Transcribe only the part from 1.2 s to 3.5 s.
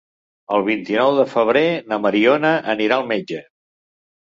febrer na Mariona anirà al metge.